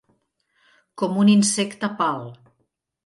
Com 1.01 1.21
un 1.25 1.31
insecte 1.35 1.91
pal. 2.01 2.27